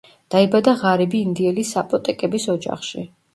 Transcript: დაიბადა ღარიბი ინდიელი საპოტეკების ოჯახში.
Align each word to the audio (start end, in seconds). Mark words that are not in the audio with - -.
დაიბადა 0.35 0.71
ღარიბი 0.79 1.21
ინდიელი 1.25 1.67
საპოტეკების 1.73 2.49
ოჯახში. 2.57 3.07